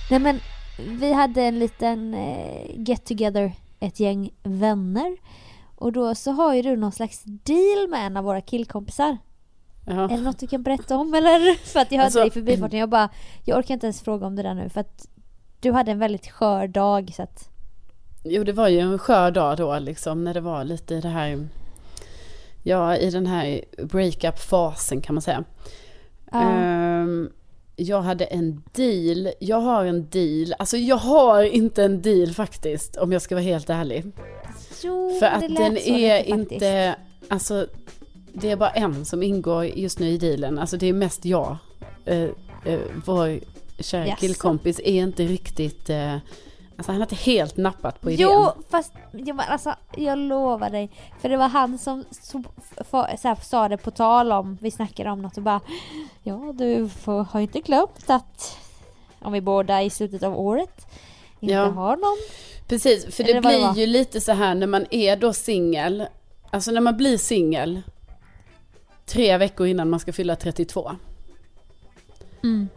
[0.09, 0.39] Nej men,
[0.99, 5.17] vi hade en liten eh, get together, ett gäng vänner.
[5.75, 9.17] Och då så har ju du någon slags deal med en av våra killkompisar.
[9.85, 10.03] Ja.
[10.03, 11.55] Är det något du kan berätta om eller?
[11.65, 13.09] För att jag hörde Alltså- dig i förbifarten, jag bara,
[13.43, 15.07] jag orkar inte ens fråga om det där nu för att
[15.59, 17.49] du hade en väldigt skör dag så att,
[18.27, 21.07] Jo, det var ju en skör dag då liksom när det var lite i det
[21.07, 21.47] här,
[22.63, 25.43] ja i den här breakup-fasen kan man säga.
[26.31, 27.29] Ehm,
[27.75, 32.97] jag hade en deal, jag har en deal, alltså jag har inte en deal faktiskt
[32.97, 34.11] om jag ska vara helt ärlig.
[34.83, 36.51] jo För det att lät den så är lite faktiskt.
[36.51, 36.95] inte,
[37.29, 37.67] alltså
[38.33, 41.57] det är bara en som ingår just nu i dealen, alltså det är mest jag.
[42.05, 42.29] Eh,
[42.65, 43.39] eh, vår
[43.79, 44.19] kära Jaså?
[44.19, 46.17] killkompis är inte riktigt, eh,
[46.77, 48.27] alltså han har inte helt nappat på idén.
[48.31, 50.91] Jo, fast jag, alltså, jag lovar dig.
[51.21, 52.43] För det var han som så,
[52.77, 55.61] för, så här, sa det på tal om, vi snackade om något och bara
[56.23, 58.57] Ja, du får, har inte glömt att
[59.19, 60.87] om vi båda i slutet av året
[61.39, 61.65] inte Ja.
[61.69, 62.17] har någon.
[62.67, 63.75] Precis, för Eller det det blir var.
[63.75, 66.05] ju lite så här när man är då singel.
[66.51, 67.81] Alltså när man blir singel.
[69.05, 70.91] Tre veckor innan man ska fylla 32.
[72.43, 72.69] Mm.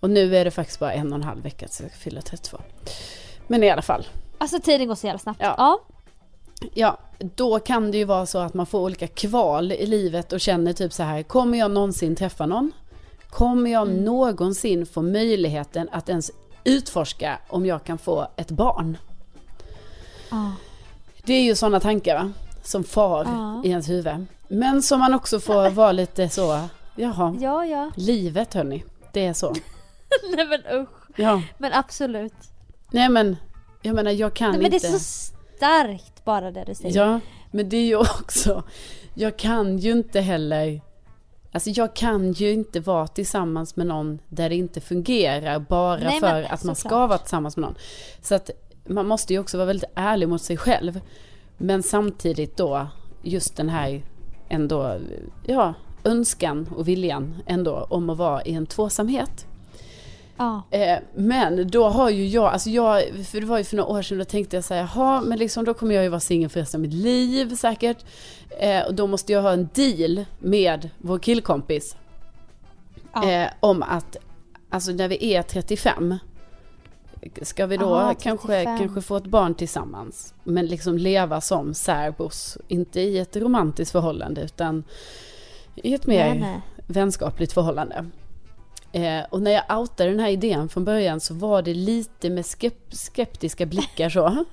[0.00, 2.22] Och nu är det faktiskt bara en och en halv vecka tills jag ska fylla
[2.22, 2.58] 32.
[3.46, 4.06] Men i alla fall.
[4.38, 5.40] Alltså tiden går så jävla snabbt.
[5.42, 5.54] Ja.
[5.58, 5.80] Ja.
[6.74, 10.40] Ja, då kan det ju vara så att man får olika kval i livet och
[10.40, 11.22] känner typ så här.
[11.22, 12.72] Kommer jag någonsin träffa någon?
[13.30, 14.04] Kommer jag Mm.
[14.04, 16.30] någonsin få möjligheten att ens
[16.64, 18.96] utforska om jag kan få ett barn?
[20.30, 20.52] Ja.
[21.24, 22.32] Det är ju sådana tankar va?
[22.62, 23.62] Som far Ja.
[23.64, 24.26] i ens huvud.
[24.48, 26.60] Men som man också får vara lite så,
[26.96, 27.90] jaha, Ja, ja.
[27.96, 29.54] livet hörni, det är så.
[30.36, 30.88] Nej men usch.
[31.16, 32.34] Ja, Men absolut.
[32.90, 33.36] Nej men,
[33.82, 34.86] jag menar jag kan Nej, men det inte.
[34.88, 34.98] är så
[35.56, 36.96] starkt bara det du säger.
[36.96, 37.20] Ja,
[37.50, 38.62] men det är ju också,
[39.14, 40.80] jag kan ju inte heller,
[41.52, 46.20] alltså jag kan ju inte vara tillsammans med någon där det inte fungerar bara Nej,
[46.20, 47.08] för men att man ska såklart.
[47.08, 47.76] vara tillsammans med någon.
[48.22, 48.50] Så att
[48.84, 51.00] man måste ju också vara väldigt ärlig mot sig själv.
[51.58, 52.86] Men samtidigt då,
[53.22, 54.02] just den här
[54.48, 54.98] ändå,
[55.46, 59.46] ja, önskan och viljan ändå om att vara i en tvåsamhet.
[60.36, 60.62] Ja.
[60.70, 64.02] Eh, men då har ju jag, alltså jag, för det var ju för några år
[64.02, 66.60] sedan, då tänkte jag säga, jaha, men liksom då kommer jag ju vara singel för
[66.60, 68.04] resten av mitt liv säkert.
[68.58, 71.96] Eh, och då måste jag ha en deal med vår killkompis.
[73.14, 73.30] Ja.
[73.30, 74.16] Eh, om att,
[74.70, 76.18] alltså när vi är 35,
[77.42, 78.78] ska vi då Aha, kanske, 35.
[78.78, 80.34] kanske få ett barn tillsammans.
[80.44, 84.84] Men liksom leva som särbos, inte i ett romantiskt förhållande utan
[85.74, 86.60] i ett mer Nej, nej.
[86.86, 88.04] vänskapligt förhållande.
[88.96, 92.44] Eh, och när jag outade den här idén från början så var det lite med
[92.44, 94.28] skep- skeptiska blickar så.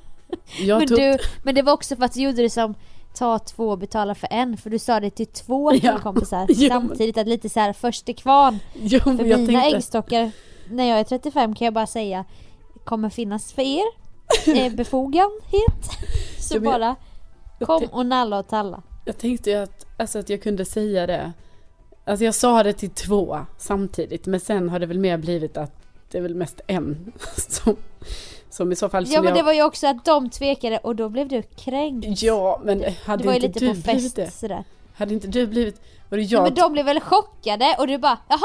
[0.67, 2.75] Men, tog, du, men det var också för att du gjorde det som
[3.15, 4.57] ta två och betala för en.
[4.57, 5.79] För du sa det till två Ja.
[5.79, 7.17] killkompisar Jo, samtidigt.
[7.17, 8.59] Att lite så här först till kvarn.
[8.73, 10.31] jo, För mina tänkte, äggstockar
[10.69, 12.25] när jag är 35 kan jag bara säga
[12.83, 13.83] kommer finnas för er.
[14.47, 15.89] Eh, befogenhet.
[16.39, 16.95] Så jag- bara
[17.59, 18.83] jag, kom och nalla och talla.
[19.05, 21.33] jag tänkte ju att, alltså att jag kunde säga det.
[22.05, 25.71] Alltså jag sa det till två samtidigt men sen har det väl mer blivit att
[26.11, 27.75] det är väl mest en som,
[28.49, 29.37] som i så fall Ja men jag...
[29.37, 32.21] det var ju också att de tvekade och då blev du kränkt.
[32.21, 34.31] Ja men hade ju inte lite du på blivit det?
[34.31, 34.63] sådär.
[34.95, 35.81] Hade inte du blivit...
[36.09, 36.43] Var det Ja, jag?
[36.43, 38.39] men de blev väl chockade och du bara jaha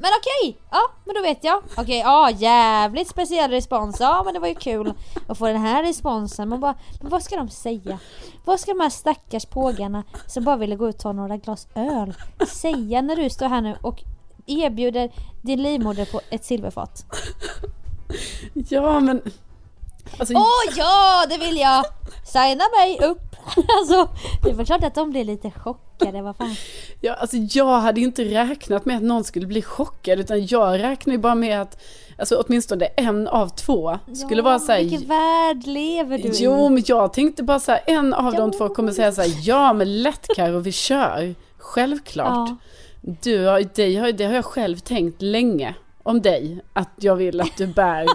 [0.00, 1.62] men okej ja men då vet jag.
[1.76, 4.92] Okej ja jävligt speciell respons ja men det var ju kul
[5.28, 6.48] att få den här responsen.
[6.48, 7.98] Man bara men vad ska de säga?
[8.44, 11.68] Vad ska de här stackars pågarna som bara ville gå ut och ta några glas
[11.74, 12.14] öl
[12.48, 14.02] säga när du står här nu och
[14.46, 17.04] erbjuder din livmoder på ett silverfat?
[18.54, 19.22] Ja men...
[20.18, 21.84] Alltså, Åh ja det vill jag!
[22.24, 23.29] Signa mig upp!
[23.80, 24.08] Alltså
[24.44, 26.54] det väl klart att de blir lite chockade vad fan.
[27.00, 31.18] Ja, alltså jag hade inte räknat med att någon skulle bli chockad utan jag räknade
[31.18, 31.82] bara med att
[32.18, 36.66] alltså åtminstone en av två skulle Ja, vara så här, Vilken värld lever du Jo,
[36.66, 36.70] i?
[36.70, 38.58] men jag tänkte bara så här, en av de Jo.
[38.58, 41.34] två kommer säga så här, ja men lätt Karo, vi kör.
[41.58, 42.48] Självklart.
[42.48, 42.56] Ja.
[43.22, 47.40] Du, har- dig har, det har jag själv tänkt länge om dig, att jag vill
[47.40, 48.06] att du bär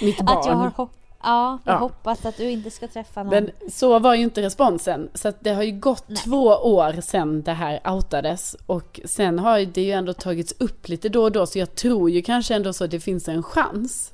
[0.00, 0.38] mitt barn.
[0.38, 0.90] Att jag har hopp-
[1.28, 1.78] ja, jag Ja.
[1.78, 3.30] hoppas att du inte ska träffa någon.
[3.30, 5.08] Men så var ju inte responsen.
[5.14, 6.16] Så det har ju gått Nej.
[6.16, 8.56] två år sedan det här outades.
[8.66, 11.46] Och sen har det ju ändå tagits upp lite då och då.
[11.46, 14.12] Så jag tror ju kanske ändå så att det finns en chans.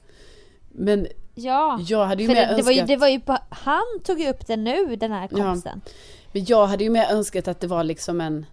[0.68, 2.88] Men ja, jag hade ju mer det, det, var ju, önskat...
[2.88, 5.80] det var ju på, han tog ju upp det nu den här kompisen.
[6.32, 8.46] Men jag hade ju mer önskat att det var liksom en...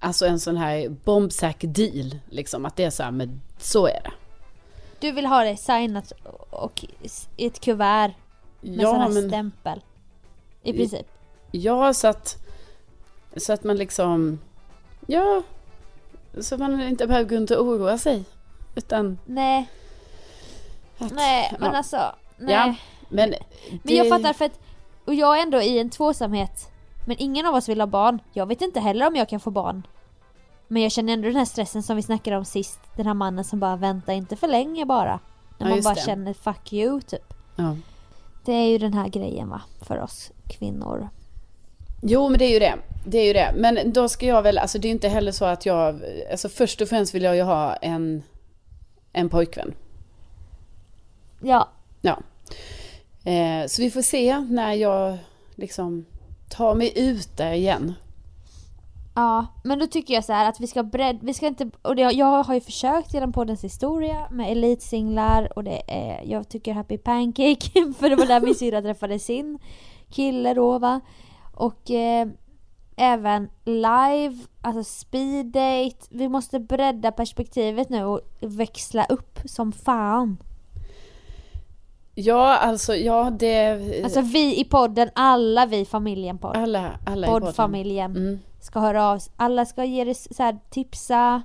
[0.00, 2.18] Alltså en sån här bombsäker deal.
[2.30, 4.10] Liksom att det är så här, men så är det.
[5.00, 6.12] Du vill ha det signat
[6.50, 6.84] och
[7.36, 8.12] i ett kuvert
[8.60, 9.28] med sån Ja, här men...
[9.28, 9.80] stämpel.
[10.62, 11.06] I princip.
[11.50, 12.36] Ja, så att,
[13.36, 14.38] så att man liksom,
[15.06, 15.42] ja,
[16.40, 18.24] så att man inte behöver gå runt och oroa sig.
[18.74, 19.68] Utan, Nej,
[20.98, 21.76] att, nej men ja.
[21.76, 22.14] alltså.
[22.36, 22.54] Nej.
[22.54, 22.74] Ja,
[23.08, 23.34] men,
[23.82, 24.60] Men jag fattar för att,
[25.04, 26.70] och jag är ändå i en tvåsamhet.
[27.06, 28.18] Men ingen av oss vill ha barn.
[28.32, 29.86] Jag vet inte heller om jag kan få barn.
[30.68, 32.80] Men jag känner ändå den här stressen som vi snackade om sist.
[32.96, 35.20] Den här mannen som bara väntar inte för länge bara.
[35.58, 36.00] När Ja, man bara det.
[36.00, 37.34] känner fuck you typ.
[37.56, 37.76] Ja.
[38.44, 41.08] Det är ju den här grejen va, för oss kvinnor.
[42.02, 42.74] Jo men det är ju det.
[43.06, 43.52] Det är ju det.
[43.56, 46.00] Men då ska jag väl, alltså det är inte heller så att jag,
[46.30, 48.22] alltså först och främst vill jag ju ha en,
[49.12, 49.74] en pojkvän.
[51.42, 51.68] Ja,
[52.00, 52.18] Ja.
[53.24, 55.18] Eh, så vi får se när jag
[55.54, 56.04] liksom
[56.48, 57.94] tar mig ut där igen.
[59.18, 61.96] Ja, men då tycker jag så här att vi ska bredda, vi ska inte, och
[61.96, 66.72] det, jag har ju försökt genom poddens historia med elitsinglar och det är, jag tycker
[66.72, 69.58] Happy Pancake, för det var där min syrra träffade sin
[70.10, 71.00] kille då va.
[71.54, 72.28] Och eh,
[72.96, 80.36] även live, alltså speed date, vi måste bredda perspektivet nu och växla upp som fan.
[82.20, 83.80] Ja, alltså ja det...
[84.04, 87.46] Alltså vi i podden, alla vi familjen podd, alla, alla i podden.
[87.46, 88.16] poddfamiljen.
[88.16, 88.38] Mm.
[88.60, 89.18] ska höra av.
[89.36, 91.42] Alla ska ge det så här, tipsa.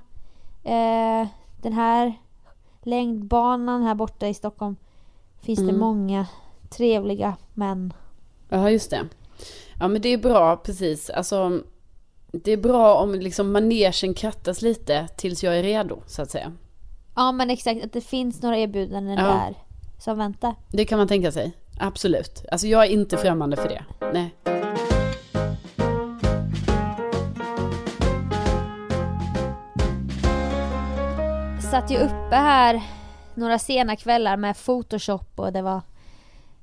[0.64, 1.26] Eh,
[1.62, 2.12] den här
[2.82, 4.76] längdbanan här borta i Stockholm
[5.42, 5.78] finns det Mm.
[5.80, 6.26] många
[6.70, 7.92] trevliga män.
[8.48, 9.00] Ja, just det.
[9.80, 11.10] Ja, men det är bra, precis.
[11.10, 11.60] Alltså,
[12.32, 16.52] det är bra om liksom manegen krattas lite tills jag är redo, så att säga.
[17.16, 19.24] Ja men exakt, att det finns några erbjudanden Ja.
[19.24, 19.54] där
[19.98, 20.54] som väntar.
[20.68, 21.52] Det kan man tänka sig.
[21.78, 22.44] Absolut.
[22.52, 23.84] Alltså, jag är inte främmande för det.
[24.12, 24.34] Nej.
[31.70, 32.82] Satt ju uppe här
[33.34, 35.80] några sena kvällar med photoshop och det var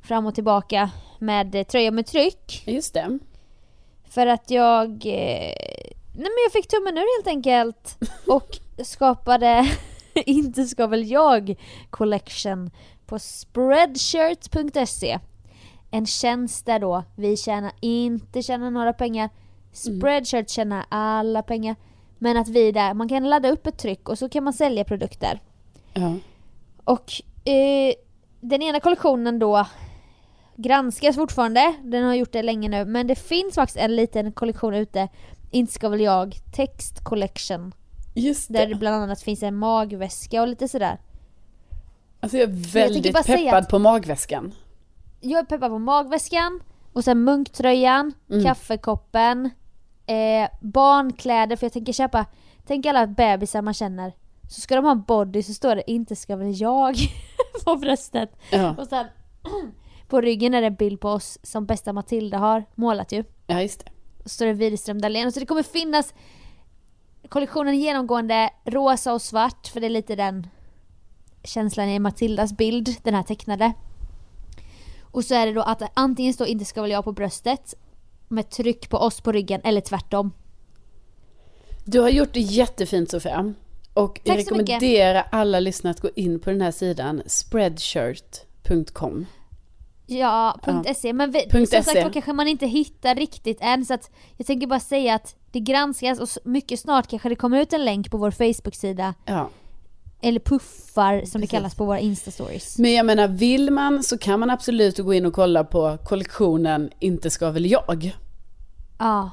[0.02, 0.90] fram och tillbaka
[1.20, 2.64] med tröja med tryck.
[2.66, 3.20] Just det.
[4.10, 4.90] För att jag...
[4.90, 5.56] Eh,
[6.14, 7.98] nej men jag fick tummen ur helt enkelt.
[8.28, 9.72] Och skapade
[10.26, 11.56] Inte ska väl jag
[11.90, 12.72] collection
[13.12, 15.20] på spreadshirt.se.
[15.92, 19.30] En tjänst där då vi tjänar inte tjänar några pengar.
[19.72, 21.76] Spreadshirt tjänar alla pengar.
[22.20, 24.84] Men att vi där, man kan ladda upp ett tryck och så kan man sälja
[24.84, 25.40] produkter.
[25.94, 26.16] Ja.
[26.84, 27.12] Och
[27.52, 27.94] eh,
[28.42, 29.66] den ena kollektionen då
[30.56, 31.76] granskas fortfarande.
[31.84, 32.86] Den har gjort det länge nu.
[32.86, 35.08] Men det finns faktiskt en liten kollektion ute.
[35.52, 36.36] Inte ska väl jag.
[36.56, 37.74] Text collection.
[38.16, 38.66] Just Där det.
[38.74, 40.98] det bland annat finns en magväska och lite sådär.
[42.24, 44.54] Alltså, jag är väldigt säga peppad att- på magväskan.
[45.22, 46.60] Jag är peppad på magväskan.
[46.94, 48.14] Och sen munktröjan.
[48.30, 48.44] Mm.
[48.46, 49.50] Kaffekoppen.
[50.06, 51.56] Eh, barnkläder.
[51.56, 52.26] För jag tänker köpa.
[52.68, 54.14] Tänk alla bebisar man känner.
[54.50, 56.96] Så ska de ha en body så står det inte ska väl jag
[57.66, 58.36] på bröstet.
[58.52, 59.06] Ja, Och sen
[60.08, 63.24] på ryggen är det en bild på oss som bästa Matilda har målat ju.
[63.48, 63.92] ja just det.
[64.24, 65.32] Och så står det Widerström Dahlén.
[65.32, 66.14] Så det kommer finnas
[67.30, 70.48] kollektionen genomgående rosa och svart för det är lite den
[71.44, 73.74] känslan i Matildas bild, den här tecknade.
[75.02, 77.74] Och så är det då att antingen står inte ska väl jag på bröstet
[78.28, 80.32] med tryck på oss på ryggen eller tvärtom.
[81.86, 83.54] Du har gjort det jättefint Sofia.
[83.94, 84.52] Och jag mycket.
[84.52, 89.26] rekommenderar alla lyssnare att gå in på den här sidan, spreadshirt.com.
[90.06, 90.84] Ja, Ja.
[90.96, 91.14] .se.
[91.14, 92.04] Men vi, som sagt SE.
[92.04, 95.60] då kanske man inte hittar riktigt än så att jag tänker bara säga att det
[95.60, 99.50] granskas och mycket snart kanske det kommer ut en länk på vår Facebook-sida Ja.
[100.22, 101.50] Eller puffar som det Precis.
[101.52, 102.82] kallas på våra Insta-stories.
[102.82, 106.90] Men jag menar, vill man så kan man absolut gå in och kolla på kollektionen
[107.00, 108.16] Inte ska väl jag.
[109.00, 109.30] Ja.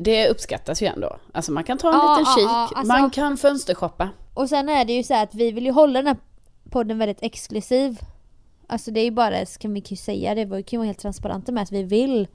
[0.00, 1.16] Det uppskattas ju ändå.
[1.32, 4.08] Alltså man kan ta en Ja, liten ja, kik, ja, alltså- man kan fönstershoppa.
[4.34, 6.16] Och sen är det ju så här att vi vill ju hålla den här
[6.70, 7.98] podden väldigt exklusiv.
[8.66, 10.98] Alltså det är ju bara, kan vi ju säga det, vi kan ju vara helt
[10.98, 12.28] transparenta med att vi vill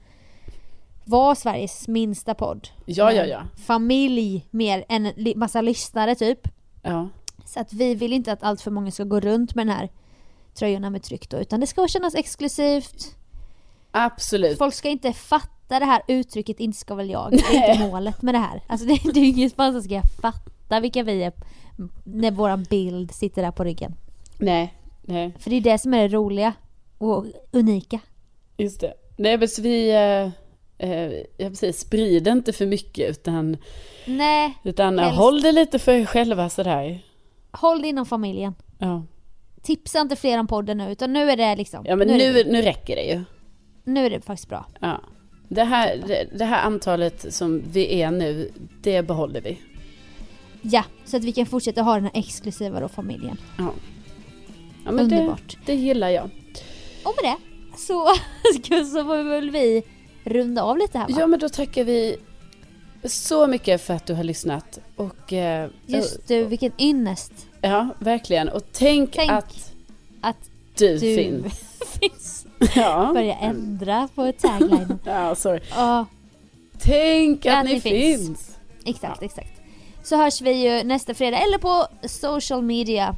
[1.04, 2.68] vara Sveriges minsta podd.
[2.86, 3.42] Ja, ja, Med ja.
[3.66, 6.48] Familj mer än massa lyssnare typ.
[6.82, 7.08] ja.
[7.44, 9.88] Så att vi vill inte att allt för många ska gå runt med den här
[10.54, 13.16] tröjorna med tryck då, utan det ska kännas exklusivt.
[13.90, 14.58] Absolut.
[14.58, 17.30] Folk ska inte fatta det här uttrycket inte ska väl jag.
[17.30, 18.62] Det är inte målet med det här.
[18.66, 21.32] Alltså det, det är ju ingen som ska fatta vilka vi är
[22.04, 23.94] när våran bild sitter där på ryggen.
[24.38, 26.52] Nej, nej, För det är det som är det roliga
[26.98, 28.00] och unika.
[28.56, 28.94] just det.
[29.16, 30.30] Nej men så vi, eh,
[30.90, 33.56] eh, ja precis, sprid inte för mycket utan,
[34.06, 35.18] Nej, utan Helst.
[35.18, 37.02] håll det lite för er själva sådär.
[37.52, 38.54] Håll det inom familjen.
[38.78, 39.04] Ja.
[39.62, 41.84] Tipsa inte fler om podden nu, utan nu är det liksom.
[41.86, 43.22] ja men nu, nu, det, nu räcker det ju.
[43.84, 44.66] nu är det faktiskt bra.
[44.80, 45.00] Ja.
[45.48, 48.50] Det här, det, det här antalet som vi är nu,
[48.82, 49.58] det behåller vi.
[50.62, 53.36] Ja, så att vi kan fortsätta ha den här exklusiva då familjen.
[53.58, 53.72] Ja.
[54.84, 55.56] ja men det, Underbart.
[55.66, 56.30] det gillar jag.
[57.04, 57.36] Och med det
[57.78, 58.08] så,
[58.84, 59.82] så får väl vi
[60.24, 61.16] runda av lite här va?
[61.18, 62.16] Ja men då tackar vi
[63.04, 64.78] så mycket för att du har lyssnat.
[64.96, 68.48] Och, eh, Just du, vilken ynnest Ja, verkligen.
[68.48, 69.72] Och tänk, Tänk att
[70.20, 70.36] att
[70.76, 71.60] du, du finns.
[72.00, 72.46] finns.
[72.76, 73.10] Ja.
[73.14, 74.98] Börja ändra på tagline.
[75.04, 75.60] ja, sorry.
[75.70, 76.06] Ja,
[76.78, 78.26] Tänk att, Att ni ni finns.
[78.26, 78.56] finns.
[78.84, 79.50] exakt, exakt.
[80.02, 83.14] så hörs vi ju nästa fredag eller på social media.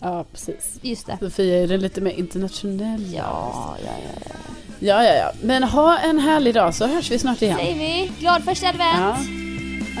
[0.00, 0.78] Ja, precis.
[0.82, 1.18] Just det.
[1.20, 3.12] Sofia är den lite mer internationell.
[3.14, 4.20] Ja, ja, ja.
[4.24, 4.53] ja.
[4.78, 5.32] Ja, ja, ja.
[5.42, 7.58] Men ha en härlig dag så hörs vi snart igen.
[7.58, 8.12] Säger vi.
[8.20, 9.28] Glad första advent.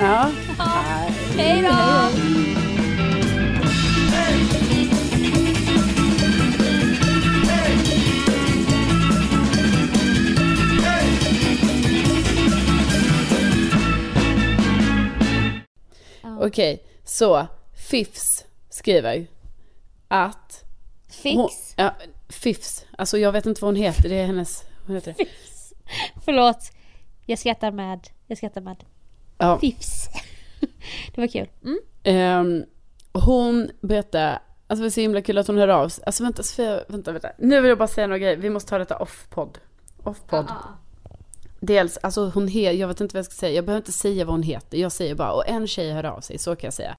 [0.00, 0.30] Ja.
[0.58, 1.12] Hej.
[1.36, 1.68] Hej då!
[1.68, 2.08] Ja.
[16.46, 17.46] Okej, så
[17.90, 19.26] Fifs skriver
[20.08, 20.64] att...
[21.22, 21.74] Hon, Fix.
[21.76, 21.94] ja,
[22.34, 22.84] Fifs.
[22.98, 24.08] Alltså jag vet inte vad hon heter.
[24.08, 24.64] Det är hennes...
[24.86, 25.26] Vad heter det?
[26.24, 26.70] Förlåt.
[27.26, 28.08] Jag skrattar med.
[28.26, 28.84] Jag skrattar med.
[29.38, 29.58] Ja.
[29.58, 30.08] Fifs.
[31.14, 31.48] Det var kul.
[31.64, 31.78] Mm.
[32.02, 32.64] Ehm,
[33.12, 36.04] hon berättar, alltså det är så himla kul att hon hör av sig.
[36.04, 37.28] Alltså vänta, Sofia, vänta, vänta.
[37.38, 38.36] Nu vill jag bara säga några grejer.
[38.36, 39.58] Vi måste ta detta off-podd.
[40.02, 40.46] Off-podd.
[41.60, 43.54] Dels, alltså hon heter, jag vet inte vad jag ska säga.
[43.54, 44.78] Jag behöver inte säga vad hon heter.
[44.78, 46.92] Jag säger bara, och en tjej hör av sig, så kan jag säga.